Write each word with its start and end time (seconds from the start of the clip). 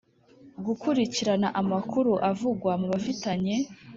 Gukurikirana 0.65 1.47
amakuru 1.61 2.11
avugwa 2.31 2.71
mubafitanye 2.81 3.55